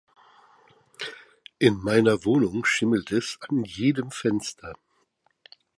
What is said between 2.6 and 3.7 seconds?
schimmelt es an